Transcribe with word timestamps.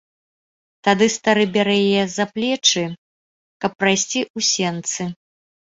Тады 0.87 1.05
стары 1.15 1.43
бярэ 1.59 1.75
яе 1.83 2.03
за 2.15 2.25
плечы, 2.33 2.85
каб 3.65 3.71
прайсці 3.85 4.19
ў 4.37 4.53
сенцы. 4.55 5.03